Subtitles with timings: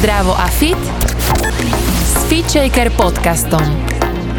[0.00, 0.80] Zdravo a fit
[2.08, 3.60] s FitShaker podcastom.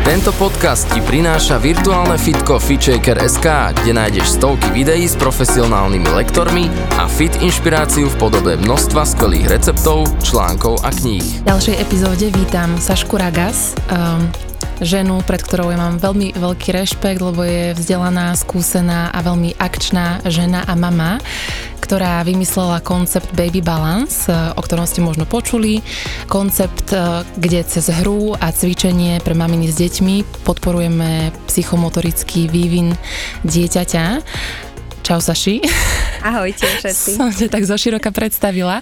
[0.01, 3.45] Tento podcast ti prináša virtuálne fitko FitShaker.sk,
[3.77, 6.65] kde nájdeš stovky videí s profesionálnymi lektormi
[6.97, 11.45] a fit inšpiráciu v podobe množstva skvelých receptov, článkov a kníh.
[11.45, 14.50] V ďalšej epizóde vítam Sašku Ragas, um,
[14.81, 20.25] ženu, pred ktorou ja mám veľmi veľký rešpekt, lebo je vzdelaná, skúsená a veľmi akčná
[20.27, 21.21] žena a mama
[21.91, 25.83] ktorá vymyslela koncept Baby Balance, e, o ktorom ste možno počuli.
[26.31, 32.95] Koncept, e, kde cez hru a cvičenie pre maminy s deťmi podporujeme psychomotorický vývin
[33.43, 34.23] dieťaťa.
[35.03, 35.59] Čau Saši.
[36.23, 37.19] Ahojte všetci.
[37.19, 38.79] Som ťa tak zoširoka predstavila.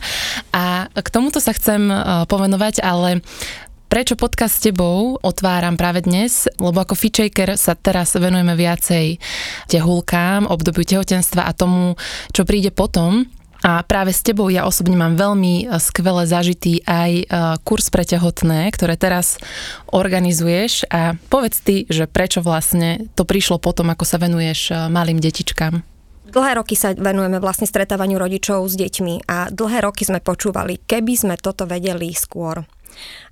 [0.53, 1.95] A k tomuto sa chcem e,
[2.29, 3.25] povenovať, ale
[3.89, 6.45] Prečo podcast s tebou otváram práve dnes?
[6.61, 9.17] Lebo ako Fitchaker sa teraz venujeme viacej
[9.66, 11.97] tehulkám, obdobiu tehotenstva a tomu,
[12.30, 13.25] čo príde potom.
[13.66, 17.23] A práve s tebou ja osobne mám veľmi e, skvelé zažitý aj e,
[17.66, 19.41] kurz pre tehotné, ktoré teraz
[19.89, 25.17] organizuješ a povedz ty, že prečo vlastne to prišlo potom, ako sa venuješ e, malým
[25.17, 25.81] detičkám.
[26.30, 31.13] Dlhé roky sa venujeme vlastne stretávaniu rodičov s deťmi a dlhé roky sme počúvali, keby
[31.17, 32.69] sme toto vedeli skôr.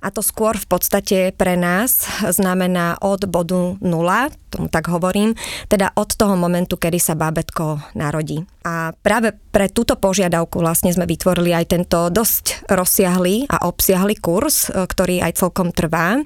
[0.04, 5.36] A to skôr v podstate pre nás znamená od bodu nula, tomu tak hovorím,
[5.68, 8.46] teda od toho momentu, kedy sa bábetko narodí.
[8.64, 14.68] A práve pre túto požiadavku vlastne sme vytvorili aj tento dosť rozsiahlý a obsiahly kurz,
[14.68, 16.20] e, ktorý aj celkom trvá,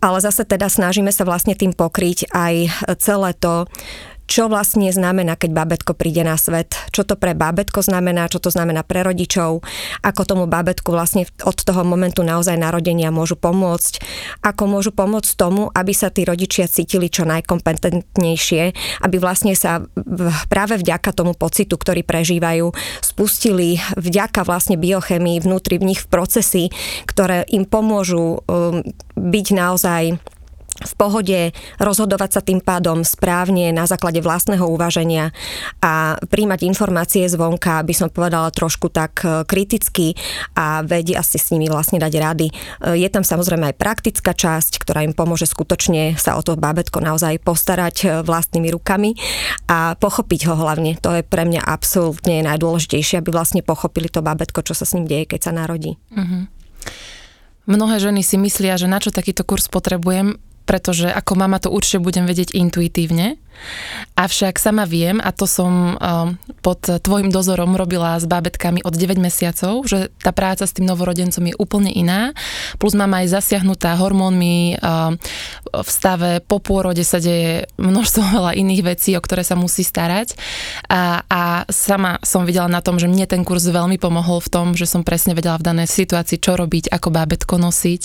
[0.00, 2.54] ale zase teda snažíme sa vlastne tým pokryť aj
[3.00, 3.68] celé to
[4.26, 8.48] čo vlastne znamená, keď bábetko príde na svet, čo to pre bábetko znamená, čo to
[8.48, 9.60] znamená pre rodičov,
[10.00, 14.00] ako tomu bábetku vlastne od toho momentu naozaj narodenia môžu pomôcť,
[14.40, 18.62] ako môžu pomôcť tomu, aby sa tí rodičia cítili čo najkompetentnejšie,
[19.04, 19.84] aby vlastne sa
[20.48, 22.72] práve vďaka tomu pocitu, ktorý prežívajú,
[23.04, 26.64] spustili vďaka vlastne biochemii vnútri v nich v procesy,
[27.04, 28.80] ktoré im pomôžu um,
[29.16, 30.02] byť naozaj
[30.86, 31.40] v pohode,
[31.78, 35.30] rozhodovať sa tým pádom správne na základe vlastného uvaženia
[35.80, 40.14] a príjmať informácie zvonka, by som povedala trošku tak e, kriticky
[40.54, 42.46] a vedia si s nimi vlastne dať rady.
[42.48, 42.54] E,
[43.00, 47.40] je tam samozrejme aj praktická časť, ktorá im pomôže skutočne sa o to bábetko naozaj
[47.42, 49.16] postarať e, vlastnými rukami
[49.68, 50.98] a pochopiť ho hlavne.
[51.00, 55.08] To je pre mňa absolútne najdôležitejšie, aby vlastne pochopili to bábetko, čo sa s ním
[55.08, 55.96] deje, keď sa narodí.
[56.12, 56.46] Uh-huh.
[57.66, 62.02] Mnohé ženy si myslia, že na čo takýto kurz potrebujem, pretože ako mama to určite
[62.02, 63.41] budem vedieť intuitívne.
[64.12, 65.96] Avšak sama viem, a to som
[66.60, 71.42] pod tvojim dozorom robila s bábetkami od 9 mesiacov, že tá práca s tým novorodencom
[71.48, 72.36] je úplne iná.
[72.76, 74.76] Plus mama aj zasiahnutá hormónmi,
[75.72, 80.36] v stave po pôrode sa deje množstvo veľa iných vecí, o ktoré sa musí starať.
[80.92, 81.42] A, a
[81.72, 85.02] sama som videla na tom, že mne ten kurz veľmi pomohol v tom, že som
[85.02, 88.02] presne vedela v danej situácii, čo robiť, ako bábetko nosiť,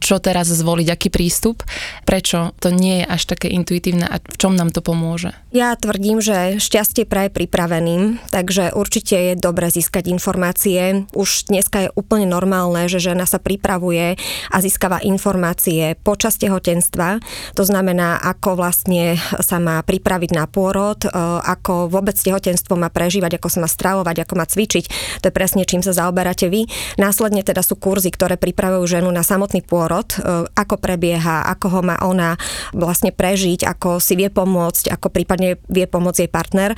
[0.00, 1.62] čo teraz zvoliť, aký prístup.
[2.08, 5.30] Prečo to nie je až také intuitívne a v čom nám to pomôže?
[5.54, 11.06] Ja tvrdím, že šťastie praje pripraveným, takže určite je dobre získať informácie.
[11.14, 14.18] Už dneska je úplne normálne, že žena sa pripravuje
[14.50, 17.22] a získava informácie počas tehotenstva.
[17.54, 21.08] To znamená, ako vlastne sa má pripraviť na pôrod, e,
[21.44, 24.84] ako vôbec tehotenstvo má prežívať, ako sa má stravovať, ako má cvičiť.
[25.22, 26.66] To je presne čím sa zaoberáte vy.
[26.98, 31.80] Následne teda sú kurzy, ktoré pripravujú ženu na samotný pôrod, e, ako prebieha, ako ho
[31.84, 32.40] má ona
[32.72, 36.72] vlastne prežiť, ako si vie pomôcť pomôcť, ako prípadne vie pomôcť jej partner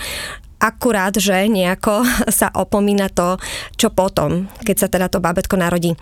[0.58, 2.04] akurát, že nejako
[2.38, 3.36] sa opomína to,
[3.76, 5.92] čo potom, keď sa teda to bábetko narodí.
[5.92, 5.96] E,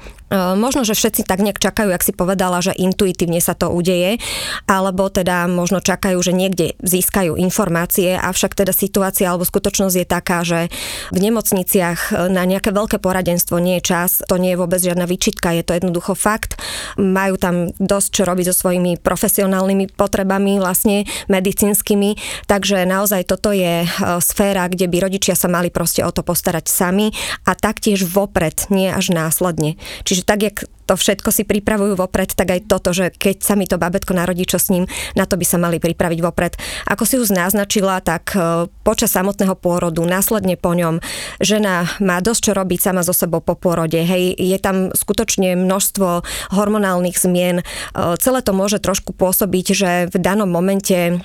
[0.55, 4.23] možno, že všetci tak nejak čakajú, ak si povedala, že intuitívne sa to udeje,
[4.71, 10.39] alebo teda možno čakajú, že niekde získajú informácie, avšak teda situácia alebo skutočnosť je taká,
[10.47, 10.71] že
[11.11, 15.55] v nemocniciach na nejaké veľké poradenstvo nie je čas, to nie je vôbec žiadna výčitka,
[15.55, 16.57] je to jednoducho fakt.
[16.97, 22.17] Majú tam dosť čo robiť so svojimi profesionálnymi potrebami, vlastne medicínskymi,
[22.47, 23.87] takže naozaj toto je
[24.23, 27.17] sféra sféra, kde by rodičia sa mali proste o to postarať sami
[27.49, 29.81] a taktiež vopred, nie až následne.
[30.05, 33.65] Čiže tak, jak to všetko si pripravujú vopred, tak aj toto, že keď sa mi
[33.65, 34.85] to babetko narodí, čo s ním,
[35.17, 36.61] na to by sa mali pripraviť vopred.
[36.85, 41.01] Ako si už naznačila, tak e, počas samotného pôrodu, následne po ňom,
[41.41, 43.97] žena má dosť čo robiť sama so sebou po pôrode.
[43.97, 46.21] Hej, je tam skutočne množstvo
[46.53, 47.65] hormonálnych zmien.
[47.65, 51.25] E, celé to môže trošku pôsobiť, že v danom momente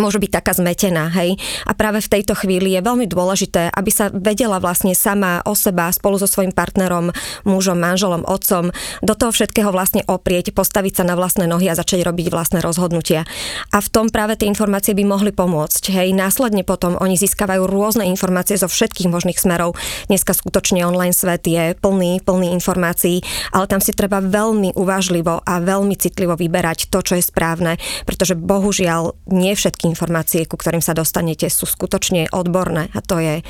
[0.00, 1.36] môže byť taká zmetená, hej.
[1.66, 5.90] A práve v tejto chvíli je veľmi dôležité, aby sa vedela vlastne sama o seba
[5.90, 7.10] spolu so svojím partnerom,
[7.46, 8.70] mužom, manželom, otcom,
[9.00, 13.26] do toho všetkého vlastne oprieť, postaviť sa na vlastné nohy a začať robiť vlastné rozhodnutia.
[13.70, 16.12] A v tom práve tie informácie by mohli pomôcť, hej.
[16.14, 19.76] Následne potom oni získavajú rôzne informácie zo všetkých možných smerov.
[20.08, 25.54] Dneska skutočne online svet je plný, plný informácií, ale tam si treba veľmi uvažlivo a
[25.60, 30.96] veľmi citlivo vyberať to, čo je správne, pretože bohužiaľ nie všetky informácie, ku ktorým sa
[30.96, 33.44] dostanete, sú skutočne odborné a to je,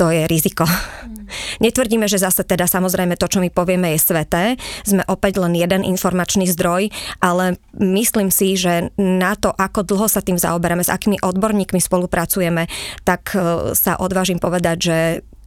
[0.00, 0.64] to je riziko.
[0.64, 1.28] Mm.
[1.62, 4.44] Netvrdíme, že zase teda samozrejme to, čo my povieme, je sveté.
[4.82, 6.90] Sme opäť len jeden informačný zdroj,
[7.20, 12.66] ale myslím si, že na to, ako dlho sa tým zaoberáme, s akými odborníkmi spolupracujeme,
[13.04, 14.98] tak e, sa odvážim povedať, že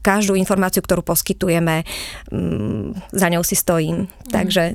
[0.05, 1.81] každú informáciu, ktorú poskytujeme,
[2.29, 4.05] mm, za ňou si stojím.
[4.05, 4.31] Mm.
[4.31, 4.73] Takže e,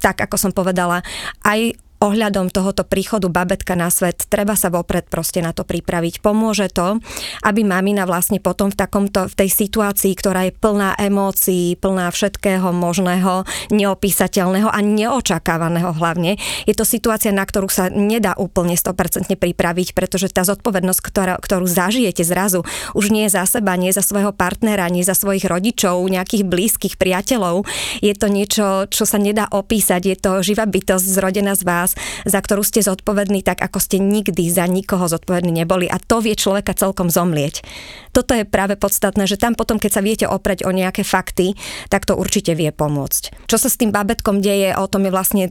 [0.00, 1.04] tak, ako som povedala,
[1.44, 6.24] aj ohľadom tohoto príchodu babetka na svet, treba sa vopred proste na to pripraviť.
[6.24, 6.96] Pomôže to,
[7.44, 12.72] aby mamina vlastne potom v takomto, v tej situácii, ktorá je plná emócií, plná všetkého
[12.72, 19.92] možného, neopísateľného a neočakávaného hlavne, je to situácia, na ktorú sa nedá úplne 100% pripraviť,
[19.92, 22.64] pretože tá zodpovednosť, ktorá, ktorú zažijete zrazu,
[22.96, 26.94] už nie je za seba, nie za svojho partnera, nie za svojich rodičov, nejakých blízkych
[26.96, 27.68] priateľov.
[28.00, 31.89] Je to niečo, čo sa nedá opísať, je to živá bytosť zrodená z vás,
[32.26, 36.36] za ktorú ste zodpovední tak, ako ste nikdy za nikoho zodpovední neboli a to vie
[36.36, 37.62] človeka celkom zomlieť.
[38.10, 41.54] Toto je práve podstatné, že tam potom, keď sa viete opreť o nejaké fakty,
[41.88, 43.46] tak to určite vie pomôcť.
[43.46, 45.44] Čo sa s tým babetkom deje, o tom je vlastne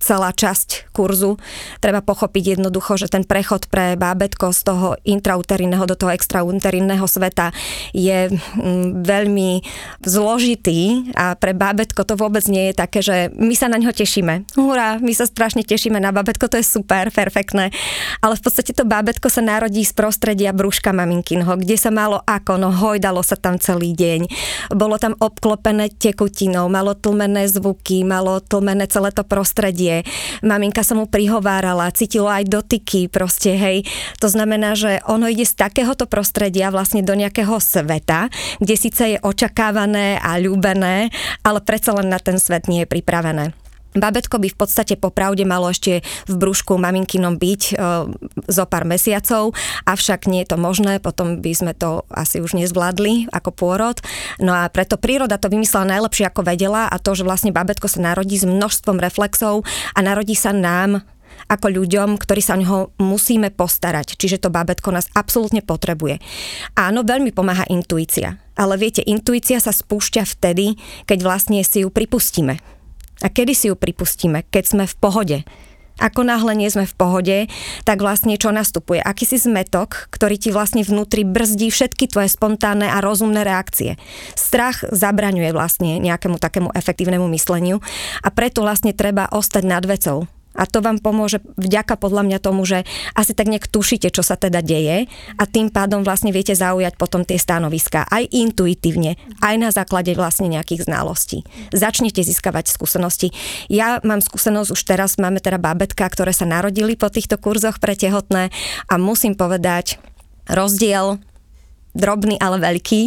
[0.00, 1.36] celá časť kurzu.
[1.78, 7.52] Treba pochopiť jednoducho, že ten prechod pre bábetko z toho intrauterínneho do toho extrauterínneho sveta
[7.94, 8.32] je
[9.04, 9.62] veľmi
[10.02, 14.58] zložitý a pre bábetko to vôbec nie je také, že my sa na ňo tešíme.
[14.58, 17.70] Hurá, my sa strašne tešíme na babetko, to je super, perfektné.
[18.18, 22.58] Ale v podstate to bábetko sa narodí z prostredia brúška maminkinho, kde sa malo ako,
[22.58, 24.26] no hojdalo sa tam celý deň.
[24.74, 30.02] Bolo tam obklopené tekutinou, malo tlmené zvuky, malo tlmené celé to prostredie.
[30.42, 33.86] Maminka sa mu prihovárala, cítilo aj dotyky, proste, hej.
[34.18, 39.18] To znamená, že ono ide z takéhoto prostredia vlastne do nejakého sveta, kde síce je
[39.20, 41.12] očakávané a ľúbené,
[41.44, 43.67] ale predsa len na ten svet nie je pripravené.
[43.98, 47.74] Babetko by v podstate popravde malo ešte v brúšku maminkinom byť e,
[48.48, 49.52] zo pár mesiacov,
[49.84, 53.98] avšak nie je to možné, potom by sme to asi už nezvládli ako pôrod.
[54.38, 58.00] No a preto príroda to vymyslela najlepšie ako vedela a to, že vlastne babetko sa
[58.02, 61.02] narodí s množstvom reflexov a narodí sa nám
[61.46, 64.18] ako ľuďom, ktorí sa o neho musíme postarať.
[64.18, 66.18] Čiže to bábetko nás absolútne potrebuje.
[66.74, 68.42] Áno, veľmi pomáha intuícia.
[68.58, 70.74] Ale viete, intuícia sa spúšťa vtedy,
[71.06, 72.77] keď vlastne si ju pripustíme
[73.22, 74.46] a kedy si ju pripustíme?
[74.48, 75.38] Keď sme v pohode.
[75.98, 77.36] Ako náhle nie sme v pohode,
[77.82, 79.02] tak vlastne čo nastupuje?
[79.02, 83.98] Akýsi zmetok, ktorý ti vlastne vnútri brzdí všetky tvoje spontánne a rozumné reakcie.
[84.38, 87.82] Strach zabraňuje vlastne nejakému takému efektívnemu mysleniu
[88.22, 92.66] a preto vlastne treba ostať nad vecou a to vám pomôže vďaka podľa mňa tomu,
[92.66, 92.82] že
[93.14, 95.06] asi tak nejak tušíte, čo sa teda deje
[95.38, 100.50] a tým pádom vlastne viete zaujať potom tie stanoviská aj intuitívne, aj na základe vlastne
[100.50, 101.46] nejakých znalostí.
[101.70, 103.30] Začnete získavať skúsenosti.
[103.70, 107.94] Ja mám skúsenosť už teraz, máme teda bábetka, ktoré sa narodili po týchto kurzoch pre
[107.94, 108.50] tehotné
[108.90, 110.02] a musím povedať,
[110.50, 111.22] rozdiel
[111.98, 113.02] drobný, ale veľký.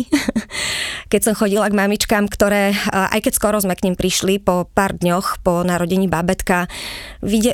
[1.12, 4.96] keď som chodila k mamičkám, ktoré, aj keď skoro sme k ním prišli, po pár
[4.96, 6.68] dňoch po narodení bábetka,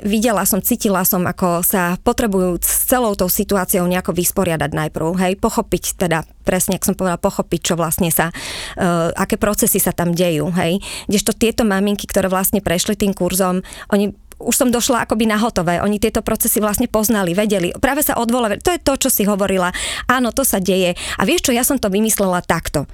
[0.06, 5.34] videla som, cítila som, ako sa potrebujú s celou tou situáciou nejako vysporiadať najprv, hej,
[5.42, 10.16] pochopiť teda presne, ak som povedala, pochopiť, čo vlastne sa, uh, aké procesy sa tam
[10.16, 10.80] dejú, hej.
[11.12, 15.82] Kdežto tieto maminky, ktoré vlastne prešli tým kurzom, oni už som došla akoby na hotové.
[15.82, 17.74] Oni tieto procesy vlastne poznali, vedeli.
[17.78, 18.62] Práve sa odvolávali.
[18.62, 19.74] To je to, čo si hovorila.
[20.06, 20.94] Áno, to sa deje.
[21.18, 22.86] A vieš čo, ja som to vymyslela takto.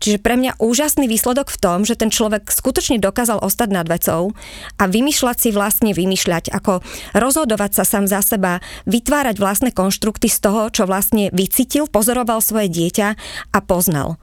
[0.00, 4.32] Čiže pre mňa úžasný výsledok v tom, že ten človek skutočne dokázal ostať nad vecou
[4.80, 6.80] a vymýšľať si vlastne vymýšľať, ako
[7.12, 12.72] rozhodovať sa sám za seba, vytvárať vlastné konštrukty z toho, čo vlastne vycítil, pozoroval svoje
[12.72, 13.08] dieťa
[13.52, 14.16] a poznal.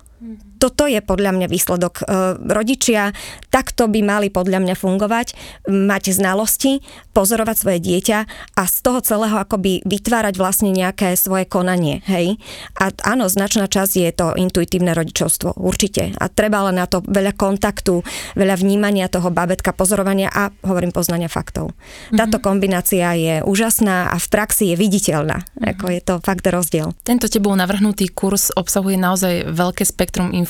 [0.58, 1.94] Toto je podľa mňa výsledok.
[2.02, 2.04] E,
[2.50, 3.14] rodičia
[3.50, 5.34] takto by mali podľa mňa fungovať,
[5.70, 6.82] mať znalosti,
[7.18, 8.18] pozorovať svoje dieťa
[8.54, 12.06] a z toho celého akoby vytvárať vlastne nejaké svoje konanie.
[12.06, 12.38] Hej?
[12.78, 16.14] A áno, značná časť je to intuitívne rodičovstvo, určite.
[16.22, 18.06] A treba ale na to veľa kontaktu,
[18.38, 21.74] veľa vnímania toho babetka, pozorovania a hovorím poznania faktov.
[21.74, 22.18] Mm-hmm.
[22.22, 25.42] Táto kombinácia je úžasná a v praxi je viditeľná.
[25.42, 25.70] Mm-hmm.
[25.74, 26.94] Ako je to fakt rozdiel.
[27.02, 30.47] Tento tebou navrhnutý kurz obsahuje naozaj veľké spektrum informácií,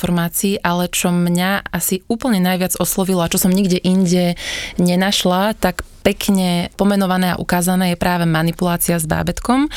[0.62, 4.38] ale čo mňa asi úplne najviac oslovilo a čo som nikde inde
[4.77, 9.68] nenašla, tak pekne pomenované a ukázané je práve manipulácia s bábetkom.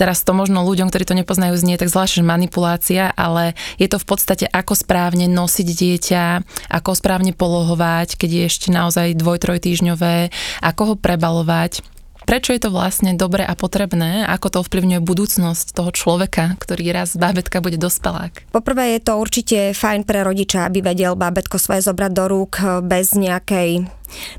[0.00, 4.08] Teraz to možno ľuďom, ktorí to nepoznajú, znie tak zvláštne manipulácia, ale je to v
[4.08, 6.24] podstate ako správne nosiť dieťa,
[6.72, 10.32] ako správne polohovať, keď je ešte naozaj dvoj, troj týždňové,
[10.64, 11.84] ako ho prebalovať
[12.26, 14.26] Prečo je to vlastne dobré a potrebné?
[14.26, 18.50] Ako to ovplyvňuje budúcnosť toho človeka, ktorý raz bábetka bude dospelák?
[18.50, 23.14] Poprvé je to určite fajn pre rodiča, aby vedel bábetko svoje zobrať do rúk bez
[23.14, 23.86] nejakej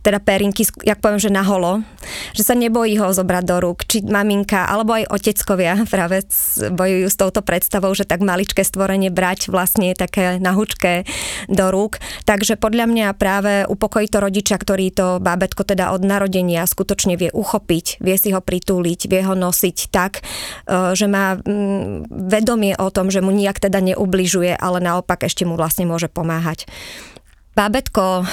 [0.01, 1.85] teda perinky, jak poviem, že na holo,
[2.33, 6.23] že sa nebojí ho zobrať do rúk, či maminka, alebo aj oteckovia práve
[6.71, 11.07] bojujú s touto predstavou, že tak maličké stvorenie brať vlastne také nahučké
[11.51, 11.99] do rúk.
[12.27, 17.29] Takže podľa mňa práve upokojí to rodiča, ktorý to bábetko teda od narodenia skutočne vie
[17.31, 22.89] uchopiť, vie si ho pritúliť, vie ho nosiť tak, e, že má mm, vedomie o
[22.91, 26.67] tom, že mu nijak teda neubližuje, ale naopak ešte mu vlastne môže pomáhať.
[27.57, 28.23] Bábetko e,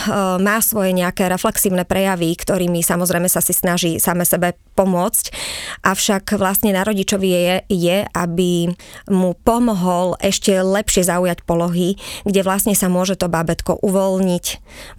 [0.45, 5.33] má svoje nejaké reflexívne prejavy, ktorými samozrejme sa si snaží same sebe pomôcť,
[5.81, 8.69] avšak vlastne na rodičovi je, je, aby
[9.09, 11.97] mu pomohol ešte lepšie zaujať polohy,
[12.29, 14.45] kde vlastne sa môže to bábetko uvoľniť,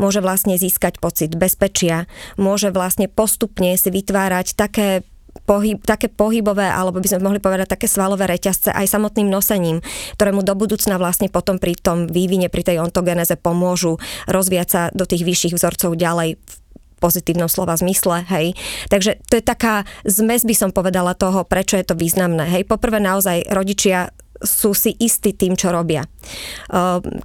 [0.01, 2.09] môže vlastne získať pocit bezpečia,
[2.41, 5.05] môže vlastne postupne si vytvárať také
[5.45, 9.79] pohyb, také pohybové, alebo by sme mohli povedať také svalové reťazce aj samotným nosením,
[10.17, 14.81] ktoré mu do budúcna vlastne potom pri tom vývine, pri tej ontogeneze pomôžu rozviať sa
[14.91, 16.53] do tých vyšších vzorcov ďalej v
[16.97, 18.57] pozitívnom slova zmysle, hej.
[18.89, 22.63] Takže to je taká zmes, by som povedala toho, prečo je to významné, hej.
[22.65, 24.09] Poprvé naozaj rodičia
[24.41, 26.03] sú si istí tým, čo robia.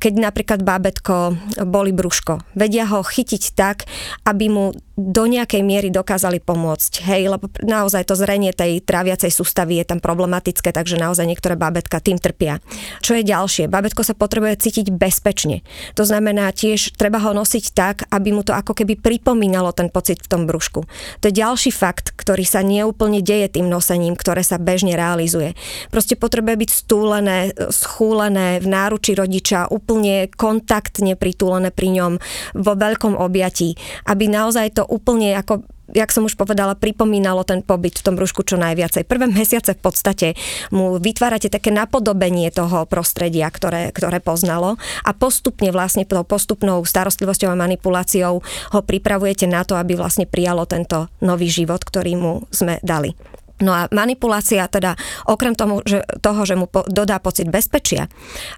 [0.01, 3.89] Keď napríklad bábetko boli brúško, vedia ho chytiť tak,
[4.27, 4.65] aby mu
[5.01, 7.09] do nejakej miery dokázali pomôcť.
[7.09, 12.05] Hej, lebo naozaj to zrenie tej tráviacej sústavy je tam problematické, takže naozaj niektoré bábetka
[12.05, 12.61] tým trpia.
[13.01, 13.73] Čo je ďalšie?
[13.73, 15.65] Bábetko sa potrebuje cítiť bezpečne.
[15.97, 20.21] To znamená tiež, treba ho nosiť tak, aby mu to ako keby pripomínalo ten pocit
[20.21, 20.85] v tom brúšku.
[21.25, 25.57] To je ďalší fakt, ktorý sa neúplne deje tým nosením, ktoré sa bežne realizuje.
[25.89, 32.13] Proste potrebuje byť stúlené, schúlené v náruči rodiča, úplne kontaktne pritúlené pri ňom
[32.59, 33.79] vo veľkom objatí,
[34.11, 38.47] aby naozaj to úplne ako jak som už povedala, pripomínalo ten pobyt v tom brúšku
[38.47, 39.11] čo najviacej.
[39.11, 40.39] Prvé mesiace v podstate
[40.71, 47.51] mu vytvárate také napodobenie toho prostredia, ktoré, ktoré poznalo a postupne vlastne tou postupnou starostlivosťou
[47.51, 52.79] a manipuláciou ho pripravujete na to, aby vlastne prijalo tento nový život, ktorý mu sme
[52.87, 53.19] dali.
[53.61, 54.97] No a manipulácia teda
[55.29, 58.09] okrem tomu, že, toho, že mu po, dodá pocit bezpečia,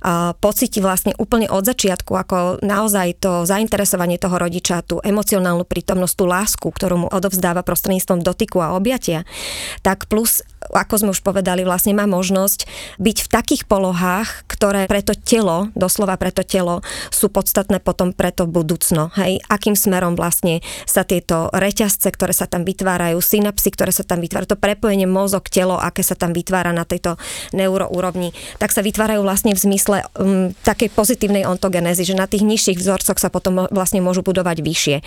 [0.03, 6.15] uh, pocíti vlastne úplne od začiatku, ako naozaj to zainteresovanie toho rodiča, tú emocionálnu prítomnosť,
[6.15, 9.27] tú lásku, ktorú mu odovzdáva prostredníctvom dotyku a objatia,
[9.83, 12.69] tak plus ako sme už povedali, vlastne má možnosť
[13.03, 18.15] byť v takých polohách, ktoré pre to telo, doslova pre to telo, sú podstatné potom
[18.15, 19.11] pre to budúcno.
[19.19, 24.23] Hej, akým smerom vlastne sa tieto reťazce, ktoré sa tam vytvárajú, synapsy, ktoré sa tam
[24.23, 27.19] vytvárajú, to prepojenie mozog, telo, aké sa tam vytvára na tejto
[27.57, 28.31] neuroúrovni,
[28.63, 33.19] tak sa vytvárajú vlastne v zmysle um, takej pozitívnej ontogenézy, že na tých nižších vzorcoch
[33.19, 34.97] sa potom vlastne môžu budovať vyššie.
[34.99, 35.03] E,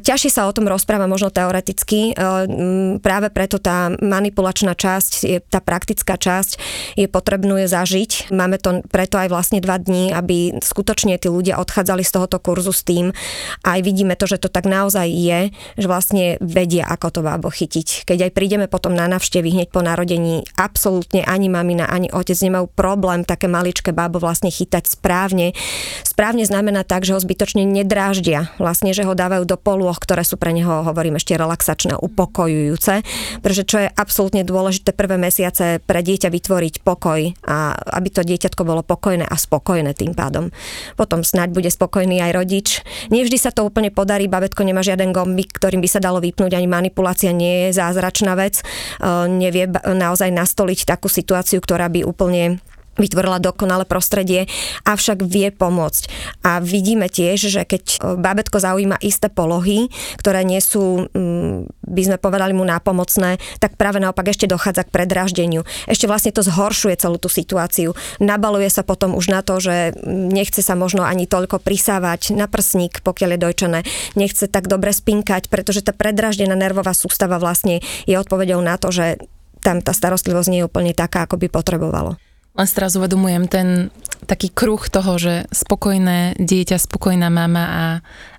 [0.00, 5.64] ťažšie sa o tom rozpráva možno teoreticky, e, práve preto tá manipulačná časť, je, tá
[5.64, 6.60] praktická časť
[7.00, 8.28] je potrebnú je zažiť.
[8.36, 12.76] Máme to preto aj vlastne dva dní, aby skutočne tí ľudia odchádzali z tohoto kurzu
[12.76, 13.16] s tým.
[13.64, 15.48] Aj vidíme to, že to tak naozaj je,
[15.80, 18.04] že vlastne vedia, ako to bábo chytiť.
[18.04, 22.68] Keď aj prídeme potom na navštevy hneď po narodení, absolútne ani mamina, ani otec nemajú
[22.74, 25.54] problém také maličké bábo vlastne chytať správne.
[26.02, 30.36] Správne znamená tak, že ho zbytočne nedráždia, vlastne, že ho dávajú do polôch, ktoré sú
[30.36, 33.06] pre neho, hovorím ešte relaxačné, upokojujúce,
[33.40, 38.26] pretože čo je absolútne dôležité, dôležité prvé mesiace pre dieťa vytvoriť pokoj a aby to
[38.26, 40.50] dieťatko bolo pokojné a spokojné tým pádom.
[40.98, 42.68] Potom snáď bude spokojný aj rodič.
[43.14, 46.66] Nevždy sa to úplne podarí, babetko nemá žiaden gombik, ktorým by sa dalo vypnúť, ani
[46.66, 48.66] manipulácia nie je zázračná vec.
[48.98, 52.58] E, nevie naozaj nastoliť takú situáciu, ktorá by úplne
[52.96, 54.46] vytvorila dokonalé prostredie,
[54.86, 56.08] avšak vie pomôcť.
[56.46, 62.02] A vidíme tiež, že keď e, bábetko zaujíma isté polohy, ktoré nie sú, mm, by
[62.04, 65.66] sme povedali mu nápomocné, tak práve naopak ešte dochádza k predraždeniu.
[65.90, 67.92] Ešte vlastne to zhoršuje celú tú situáciu.
[68.22, 73.02] Nabaluje sa potom už na to, že nechce sa možno ani toľko prisávať na prsník,
[73.02, 73.80] pokiaľ je dojčené,
[74.14, 79.18] nechce tak dobre spinkať, pretože tá predraždená nervová sústava vlastne je odpovedou na to, že
[79.64, 82.20] tam tá starostlivosť nie je úplne taká, ako by potrebovalo.
[82.54, 83.90] Len si teraz uvedomujem ten
[84.30, 87.86] taký kruh toho, že spokojné dieťa, spokojná mama a,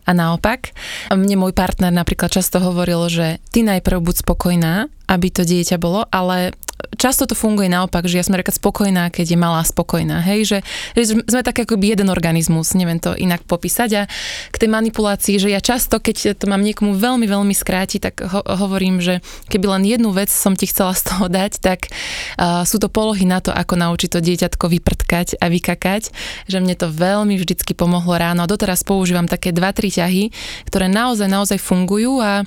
[0.08, 0.72] a naopak.
[1.12, 6.08] Mne môj partner napríklad často hovoril, že ty najprv buď spokojná, aby to dieťa bolo,
[6.10, 6.56] ale
[7.00, 10.58] často to funguje naopak, že ja som napríklad spokojná, keď je malá spokojná, hej, že,
[10.96, 14.02] že sme tak akoby jeden organizmus, neviem to inak popísať a
[14.52, 18.42] k tej manipulácii, že ja často, keď to mám niekomu veľmi, veľmi skrátiť, tak ho,
[18.44, 22.80] hovorím, že keby len jednu vec som ti chcela z toho dať, tak uh, sú
[22.80, 26.04] to polohy na to, ako naučiť to dieťatko vyprtkať a vykakať,
[26.48, 28.44] že mne to veľmi vždycky pomohlo ráno.
[28.44, 30.24] A doteraz používam také 2-3 ťahy,
[30.68, 32.44] ktoré naozaj, naozaj fungujú a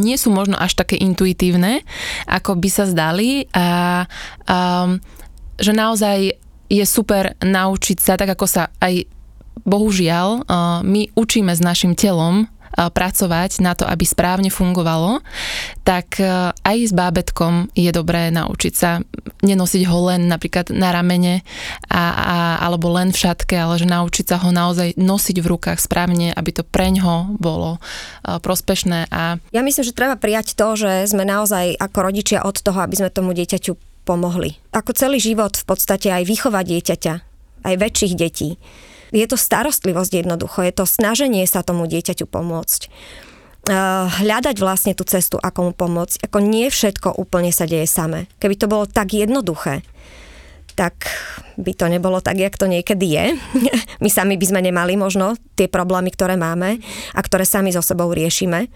[0.00, 1.84] nie sú možno až také intuitívne,
[2.24, 3.46] ako by sa zdali.
[3.52, 4.04] A,
[4.48, 4.58] a
[5.60, 6.18] že naozaj
[6.72, 9.06] je super naučiť sa, tak ako sa aj
[9.64, 10.44] bohužiaľ
[10.82, 15.22] my učíme s našim telom pracovať na to, aby správne fungovalo,
[15.86, 16.18] tak
[16.64, 18.98] aj s bábetkom je dobré naučiť sa
[19.44, 21.44] nenosiť ho len napríklad na ramene
[21.88, 25.78] a, a, alebo len v šatke, ale že naučiť sa ho naozaj nosiť v rukách
[25.78, 27.78] správne, aby to preňho bolo
[28.24, 29.08] prospešné.
[29.12, 29.38] A...
[29.52, 33.12] Ja myslím, že treba prijať to, že sme naozaj ako rodičia od toho, aby sme
[33.12, 34.56] tomu dieťaťu pomohli.
[34.72, 37.14] Ako celý život v podstate aj výchova dieťaťa,
[37.64, 38.56] aj väčších detí
[39.14, 42.92] je to starostlivosť jednoducho, je to snaženie sa tomu dieťaťu pomôcť eh,
[44.10, 46.26] hľadať vlastne tú cestu, ako mu pomôcť.
[46.26, 48.26] Ako nie všetko úplne sa deje same.
[48.42, 49.86] Keby to bolo tak jednoduché,
[50.74, 51.06] tak
[51.54, 53.24] by to nebolo tak, jak to niekedy je.
[54.02, 56.82] My sami by sme nemali možno tie problémy, ktoré máme
[57.14, 58.66] a ktoré sami so sebou riešime.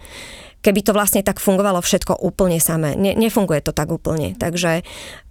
[0.59, 2.95] Keby to vlastne tak fungovalo všetko úplne samé.
[2.99, 4.35] Ne, nefunguje to tak úplne.
[4.35, 4.83] Takže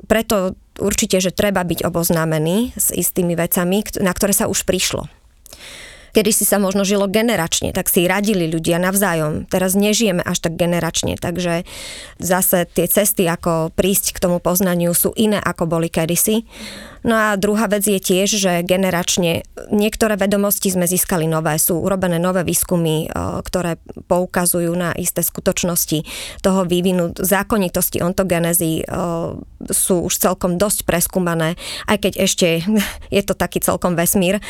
[0.09, 5.11] preto určite, že treba byť oboznámený s istými vecami, na ktoré sa už prišlo.
[6.17, 9.45] Kedy si sa možno žilo generačne, tak si radili ľudia navzájom.
[9.45, 11.69] Teraz nežijeme až tak generačne, takže
[12.17, 16.49] zase tie cesty, ako prísť k tomu poznaniu, sú iné, ako boli kedysi.
[17.07, 22.19] No a druhá vec je tiež, že generačne niektoré vedomosti sme získali nové, sú urobené
[22.19, 23.11] nové výskumy,
[23.45, 23.79] ktoré
[24.11, 26.03] poukazujú na isté skutočnosti
[26.43, 28.83] toho vývinu, zákonitosti ontogenezy
[29.69, 31.55] sú už celkom dosť preskúmané,
[31.87, 32.49] aj keď ešte
[33.17, 34.43] je to taký celkom vesmír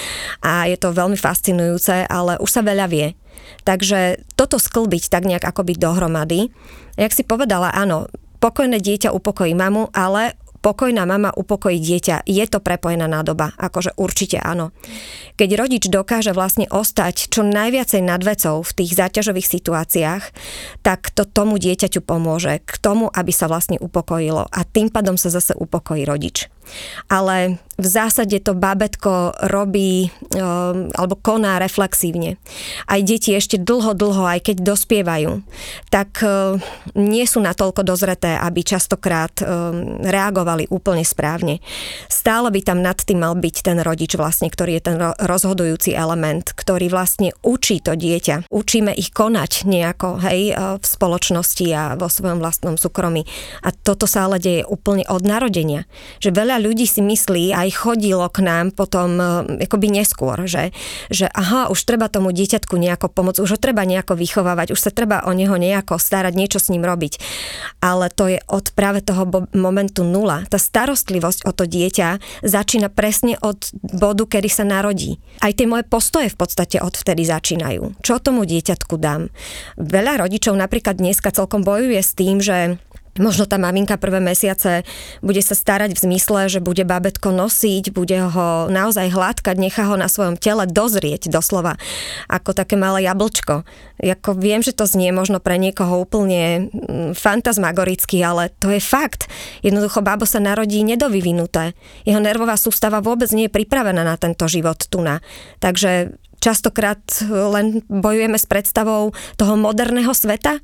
[0.45, 3.13] a je to veľmi fascinujúce, ale už sa veľa vie.
[3.65, 6.53] Takže toto sklbiť tak nejak akoby dohromady.
[6.99, 8.11] Jak si povedala, áno,
[8.43, 12.27] pokojné dieťa upokojí mamu, ale pokojná mama upokojí dieťa.
[12.29, 13.57] Je to prepojená nádoba?
[13.57, 14.75] Akože určite áno.
[15.39, 20.25] Keď rodič dokáže vlastne ostať čo najviacej nad vecou v tých záťažových situáciách,
[20.83, 25.31] tak to tomu dieťaťu pomôže k tomu, aby sa vlastne upokojilo a tým pádom sa
[25.31, 26.51] zase upokojí rodič
[27.09, 32.35] ale v zásade to babetko robí um, alebo koná reflexívne.
[32.91, 35.47] Aj deti ešte dlho, dlho, aj keď dospievajú,
[35.87, 36.59] tak um,
[36.99, 41.63] nie sú natoľko dozreté, aby častokrát um, reagovali úplne správne.
[42.11, 46.51] Stále by tam nad tým mal byť ten rodič vlastne, ktorý je ten rozhodujúci element,
[46.51, 48.51] ktorý vlastne učí to dieťa.
[48.51, 53.23] Učíme ich konať nejako, hej, v spoločnosti a vo svojom vlastnom súkromí.
[53.63, 55.87] A toto sa ale deje úplne od narodenia.
[56.19, 59.25] Že veľa ľudí si myslí, aj chodilo k nám potom e,
[59.65, 60.75] akoby neskôr, že,
[61.09, 64.91] že aha, už treba tomu dieťatku nejako pomôcť, už ho treba nejako vychovávať, už sa
[64.93, 67.23] treba o neho nejako starať, niečo s ním robiť.
[67.79, 70.45] Ale to je od práve toho momentu nula.
[70.51, 75.23] Tá starostlivosť o to dieťa začína presne od bodu, kedy sa narodí.
[75.39, 78.03] Aj tie moje postoje v podstate odvtedy začínajú.
[78.03, 79.31] Čo tomu dieťatku dám?
[79.79, 82.83] Veľa rodičov napríklad dneska celkom bojuje s tým, že
[83.19, 84.87] Možno tá maminka prvé mesiace
[85.21, 89.99] bude sa starať v zmysle, že bude babetko nosiť, bude ho naozaj hladkať, nechá ho
[89.99, 91.77] na svojom tele dozrieť doslova,
[92.31, 93.67] ako také malé jablčko.
[93.99, 99.27] Jako viem, že to znie možno pre niekoho úplne mm, fantasmagoricky, ale to je fakt.
[99.61, 101.75] Jednoducho bábo sa narodí nedovyvinuté.
[102.07, 105.19] Jeho nervová sústava vôbec nie je pripravená na tento život tuna.
[105.59, 110.63] Takže častokrát len bojujeme s predstavou toho moderného sveta,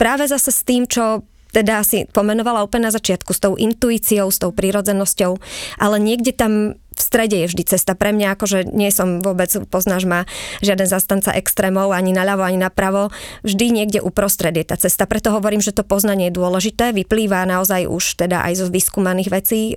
[0.00, 4.40] práve zase s tým, čo teda si pomenovala úplne na začiatku s tou intuíciou, s
[4.40, 5.36] tou prírodzenosťou,
[5.78, 7.96] ale niekde tam v strede je vždy cesta.
[7.96, 10.28] Pre mňa akože nie som vôbec, poznáš ma,
[10.60, 13.08] žiaden zastanca extrémov, ani naľavo, ani napravo.
[13.40, 15.08] Vždy niekde uprostred je tá cesta.
[15.08, 16.92] Preto hovorím, že to poznanie je dôležité.
[16.92, 19.72] Vyplýva naozaj už teda aj zo vyskúmaných vecí,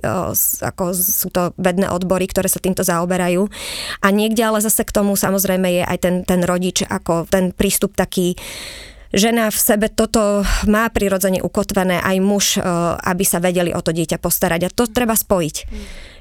[0.60, 3.48] ako sú to vedné odbory, ktoré sa týmto zaoberajú.
[4.04, 7.96] A niekde ale zase k tomu samozrejme je aj ten, ten rodič, ako ten prístup
[7.96, 8.36] taký
[9.14, 12.62] žena v sebe toto má prirodzene ukotvené, aj muž, e,
[13.06, 14.60] aby sa vedeli o to dieťa postarať.
[14.66, 15.56] A to treba spojiť.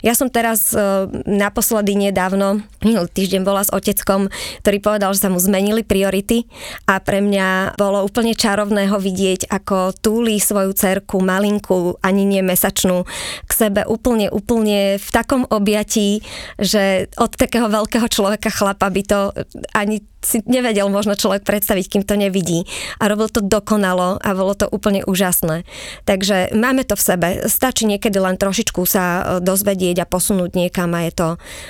[0.06, 0.78] Ja som teraz e,
[1.26, 4.30] naposledy nedávno, minulý týždeň bola s oteckom,
[4.62, 6.46] ktorý povedal, že sa mu zmenili priority
[6.86, 12.46] a pre mňa bolo úplne čarovné ho vidieť, ako túli svoju cerku, malinku, ani nie
[12.46, 13.02] mesačnú,
[13.50, 16.22] k sebe úplne, úplne v takom objatí,
[16.62, 19.34] že od takého veľkého človeka chlapa by to
[19.74, 22.66] ani si nevedel možno človek predstaviť, kým to nevidí.
[22.98, 25.62] A robil to dokonalo a bolo to úplne úžasné.
[26.10, 27.28] Takže máme to v sebe.
[27.46, 29.24] Stačí niekedy len trošičku sa e,
[29.96, 31.30] dozvedieť a posunúť niekam a je to,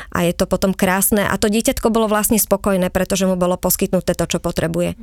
[0.10, 1.22] a je to potom krásne.
[1.22, 4.98] A to dieťatko bolo vlastne spokojné, pretože mu bolo poskytnuté to, čo potrebuje.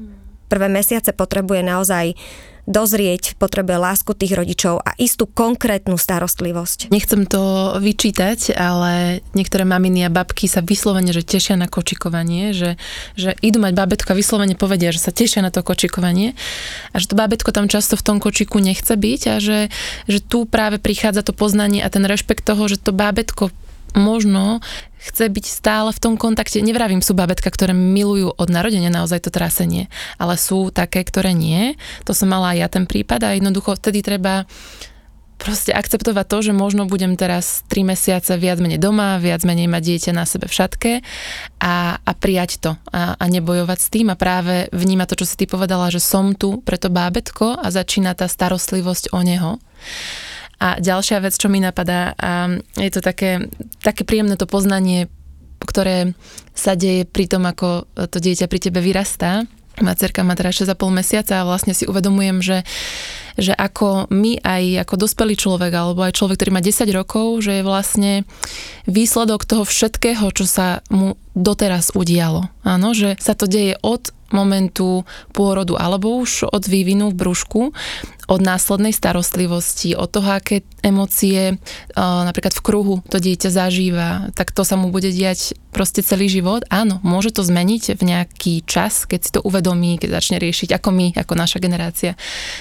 [0.50, 2.18] Prvé mesiace potrebuje naozaj
[2.64, 6.94] dozrieť, potrebuje lásku tých rodičov a istú konkrétnu starostlivosť.
[6.94, 12.78] Nechcem to vyčítať, ale niektoré maminy a babky sa vyslovene, že tešia na kočikovanie, že,
[13.18, 16.38] že idú mať bábetko a vyslovene povedia, že sa tešia na to kočikovanie
[16.94, 19.66] a že to bábetko tam často v tom kočiku nechce byť a že,
[20.06, 23.50] že tu práve prichádza to poznanie a ten rešpekt toho, že to bábetko
[23.94, 24.60] možno
[25.02, 26.62] chce byť stále v tom kontakte.
[26.62, 31.74] Nevravím, sú babetka, ktoré milujú od narodenia naozaj to trasenie, ale sú také, ktoré nie.
[32.06, 34.46] To som mala aj ja ten prípad a jednoducho vtedy treba
[35.42, 39.82] proste akceptovať to, že možno budem teraz 3 mesiace viac menej doma, viac menej mať
[39.82, 40.92] dieťa na sebe v šatke
[41.58, 45.34] a, a prijať to a, a nebojovať s tým a práve vnímať to, čo si
[45.34, 49.58] ty povedala, že som tu pre to bábetko a začína tá starostlivosť o neho.
[50.62, 52.46] A ďalšia vec, čo mi napadá, a
[52.78, 53.50] je to také,
[53.82, 55.10] také príjemné to poznanie,
[55.58, 56.14] ktoré
[56.54, 59.42] sa deje pri tom, ako to dieťa pri tebe vyrastá.
[59.80, 62.58] Má cerka má teraz 6,5 mesiaca a vlastne si uvedomujem, že,
[63.40, 67.58] že ako my aj ako dospelý človek alebo aj človek, ktorý má 10 rokov, že
[67.58, 68.12] je vlastne
[68.84, 72.52] výsledok toho všetkého, čo sa mu doteraz udialo.
[72.68, 77.60] Áno, že sa to deje od momentu pôrodu alebo už od vývinu v brúšku,
[78.30, 81.58] od následnej starostlivosti, od toho, aké emócie
[81.96, 86.68] napríklad v kruhu to dieťa zažíva, tak to sa mu bude diať proste celý život.
[86.68, 90.88] Áno, môže to zmeniť v nejaký čas, keď si to uvedomí, keď začne riešiť, ako
[90.92, 92.12] my, ako naša generácia,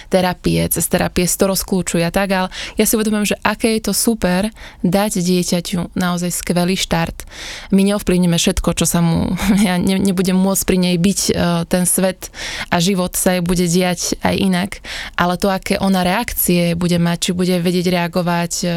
[0.08, 2.47] terapie, cez terapie si to rozklúčuje a tak, ale
[2.80, 4.47] ja si uvedomujem, že aké je to super
[4.82, 7.28] dať dieťaťu naozaj skvelý štart.
[7.76, 9.36] My neovplyvníme všetko, čo sa mu,
[9.67, 11.19] ja nebudem môcť pri nej byť
[11.67, 12.32] ten svet
[12.71, 14.71] a život sa jej bude diať aj inak,
[15.19, 18.67] ale to, aké ona reakcie bude mať, či bude vedieť reagovať e,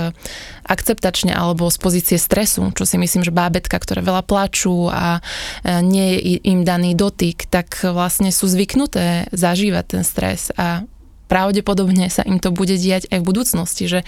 [0.69, 5.19] akceptačne alebo z pozície stresu, čo si myslím, že bábetka, ktoré veľa plačú a
[5.65, 10.85] e, nie je im daný dotyk, tak vlastne sú zvyknuté zažívať ten stres a
[11.25, 13.89] pravdepodobne sa im to bude diať aj v budúcnosti.
[13.89, 14.05] Že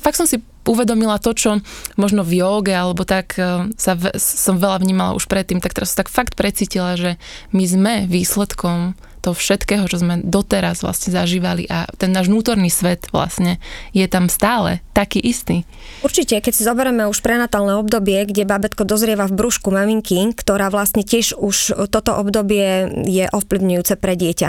[0.00, 1.60] fakt som si uvedomila to, čo
[2.00, 5.92] možno v joge alebo tak e, sa v, som veľa vnímala už predtým, tak teraz
[5.92, 7.20] som tak fakt precítila, že
[7.52, 13.10] my sme výsledkom toho všetkého, čo sme doteraz vlastne zažívali a ten náš vnútorný svet
[13.10, 13.58] vlastne
[13.92, 15.62] je tam stále taký istý.
[16.02, 21.02] Určite, keď si zoberieme už prenatálne obdobie, kde babetko dozrieva v brúšku maminky, ktorá vlastne
[21.02, 24.48] tiež už toto obdobie je ovplyvňujúce pre dieťa.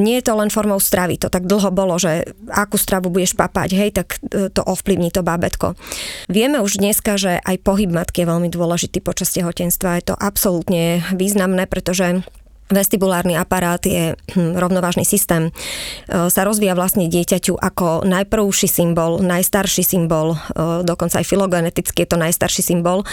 [0.00, 3.68] Nie je to len formou stravy, to tak dlho bolo, že akú stravu budeš papať,
[3.76, 5.76] hej, tak e, to ovplyvní to bábetko.
[6.28, 10.00] Vieme už dneska, že aj pohyb matky je veľmi dôležitý počas tehotenstva.
[10.00, 12.24] Je to absolútne významné, pretože
[12.72, 15.52] vestibulárny aparát je hm, rovnovážny systém, e,
[16.32, 20.36] sa rozvíja vlastne dieťaťu ako najprvší symbol, najstarší symbol, e,
[20.82, 23.04] dokonca aj filogeneticky je to najstarší symbol.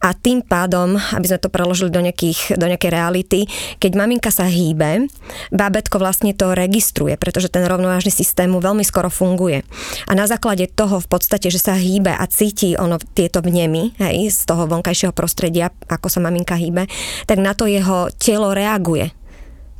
[0.00, 3.40] A tým pádom, aby sme to preložili do, nejakých, do nejakej reality,
[3.76, 5.06] keď maminka sa hýbe,
[5.52, 9.62] bábetko vlastne to registruje, pretože ten rovnovážny systém mu veľmi skoro funguje.
[10.08, 14.32] A na základe toho v podstate, že sa hýbe a cíti ono tieto vnemy hej,
[14.32, 16.88] z toho vonkajšieho prostredia, ako sa maminka hýbe,
[17.28, 19.03] tak na to jeho telo reaguje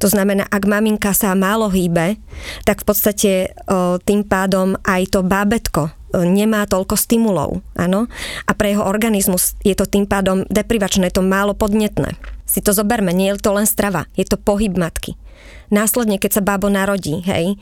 [0.05, 2.21] to znamená, ak maminka sa málo hýbe,
[2.69, 3.33] tak v podstate
[4.05, 8.07] tým pádom aj to bábetko nemá toľko stimulov, áno?
[8.47, 12.14] A pre jeho organizmus je to tým pádom deprivačné, to málo podnetné.
[12.47, 15.19] Si to zoberme, nie je to len strava, je to pohyb matky.
[15.75, 17.59] Následne, keď sa bábo narodí, hej,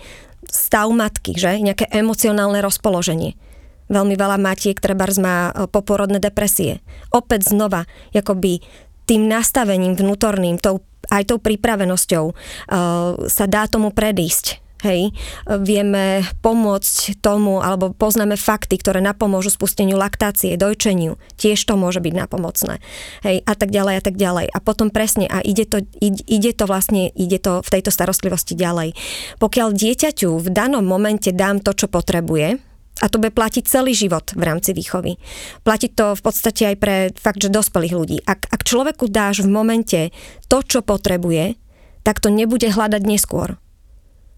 [0.50, 1.62] stav matky, že?
[1.62, 3.38] Nejaké emocionálne rozpoloženie.
[3.88, 6.84] Veľmi veľa matiek trebárs má poporodné depresie.
[7.08, 8.60] Opäť znova, akoby
[9.08, 12.34] tým nastavením vnútorným, tou aj tou pripravenosťou uh,
[13.26, 14.62] sa dá tomu predísť.
[14.82, 15.14] Hej,
[15.62, 21.22] vieme pomôcť tomu, alebo poznáme fakty, ktoré napomôžu spusteniu laktácie, dojčeniu.
[21.38, 22.82] Tiež to môže byť napomocné.
[23.22, 24.50] Hej, a tak ďalej, a tak ďalej.
[24.50, 28.58] A potom presne, a ide to, ide, ide to vlastne, ide to v tejto starostlivosti
[28.58, 28.98] ďalej.
[29.38, 34.36] Pokiaľ dieťaťu v danom momente dám to, čo potrebuje, a to bude platiť celý život
[34.36, 35.16] v rámci výchovy.
[35.64, 38.18] Platí to v podstate aj pre fakt, že dospelých ľudí.
[38.28, 40.00] Ak, ak človeku dáš v momente
[40.52, 41.56] to, čo potrebuje,
[42.04, 43.56] tak to nebude hľadať neskôr.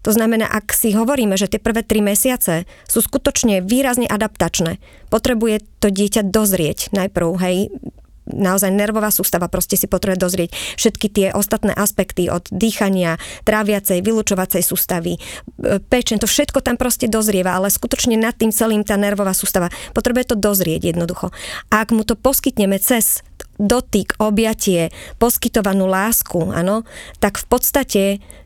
[0.05, 4.77] To znamená, ak si hovoríme, že tie prvé tri mesiace sú skutočne výrazne adaptačné,
[5.09, 7.73] potrebuje to dieťa dozrieť najprv, hej,
[8.29, 14.61] naozaj nervová sústava proste si potrebuje dozrieť všetky tie ostatné aspekty od dýchania, tráviacej, vylúčovacej
[14.65, 15.19] sústavy, e,
[15.79, 20.33] pečen, to všetko tam proste dozrieva, ale skutočne nad tým celým tá nervová sústava potrebuje
[20.33, 21.29] to dozrieť jednoducho.
[21.69, 23.21] A ak mu to poskytneme cez
[23.55, 26.83] dotyk, objatie, poskytovanú lásku, áno,
[27.23, 28.01] tak v podstate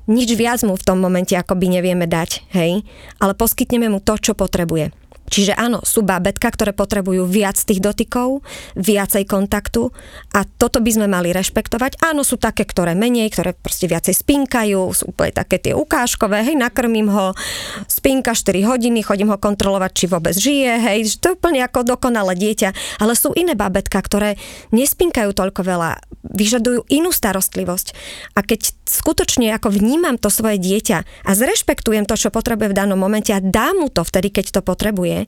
[0.06, 2.86] nič viac mu v tom momente akoby nevieme dať, hej,
[3.18, 4.94] ale poskytneme mu to, čo potrebuje.
[5.30, 8.42] Čiže áno, sú babetka, ktoré potrebujú viac tých dotykov,
[8.76, 9.94] viacej kontaktu
[10.34, 12.02] a toto by sme mali rešpektovať.
[12.02, 16.58] Áno, sú také, ktoré menej, ktoré proste viacej spinkajú, sú úplne také tie ukážkové, hej,
[16.58, 17.38] nakrmím ho,
[17.86, 22.34] spinka 4 hodiny, chodím ho kontrolovať, či vôbec žije, hej, to je úplne ako dokonalé
[22.34, 23.00] dieťa.
[23.04, 24.36] Ale sú iné babetka, ktoré
[24.74, 27.88] nespinkajú toľko veľa, vyžadujú inú starostlivosť.
[28.34, 32.98] A keď skutočne ako vnímam to svoje dieťa a zrešpektujem to, čo potrebuje v danom
[32.98, 35.18] momente a dám mu to vtedy, keď to potrebuje,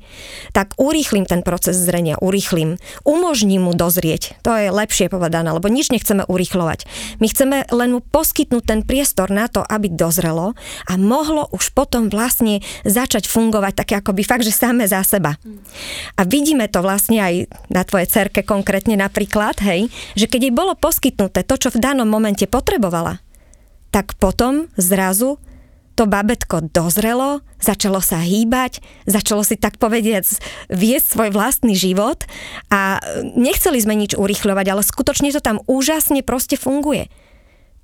[0.54, 2.77] tak urýchlim ten proces zrenia, urýchlim.
[3.04, 4.38] Umožním mu dozrieť.
[4.45, 6.86] To je lepšie povedané, lebo nič nechceme urýchlovať.
[7.17, 10.54] My chceme len mu poskytnúť ten priestor na to, aby dozrelo
[10.86, 15.36] a mohlo už potom vlastne začať fungovať také akoby fakt, že samé za seba.
[16.15, 17.34] A vidíme to vlastne aj
[17.67, 22.06] na tvojej cerke konkrétne napríklad, hej, že keď jej bolo poskytnuté to, čo v danom
[22.08, 23.23] momente potrebovala,
[23.91, 25.39] tak potom zrazu
[25.95, 30.25] to babetko dozrelo, začalo sa hýbať, začalo si tak povediac
[30.71, 32.25] viesť svoj vlastný život
[32.71, 33.04] a
[33.38, 37.12] nechceli sme nič urychľovať, ale skutočne to tam úžasne proste funguje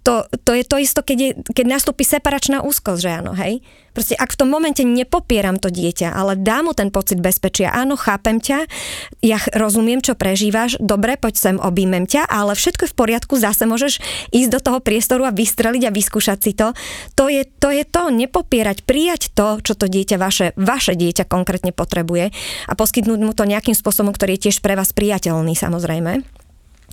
[0.08, 3.60] to, to je to isto, keď, je, keď nastúpi separačná úzkosť, že áno, hej?
[3.92, 8.00] Proste ak v tom momente nepopieram to dieťa, ale dám mu ten pocit bezpečia, áno,
[8.00, 8.72] chápem ťa,
[9.20, 13.68] ja rozumiem, čo prežívaš, dobre, poď sem, objímem ťa, ale všetko je v poriadku, zase
[13.68, 14.00] môžeš
[14.32, 16.72] ísť do toho priestoru a vystreliť a vyskúšať si to.
[17.20, 21.76] To je to, je to nepopierať, prijať to, čo to dieťa, vaše, vaše dieťa konkrétne
[21.76, 22.32] potrebuje
[22.70, 26.37] a poskytnúť mu to nejakým spôsobom, ktorý je tiež pre vás priateľný, samozrejme